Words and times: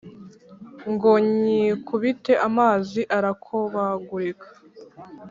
Ngo 0.91 1.11
nyikubite 1.39 2.33
amazi 2.47 3.01
arakobagurika 3.17 4.47